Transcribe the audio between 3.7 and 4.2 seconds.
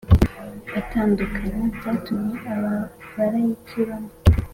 bamwe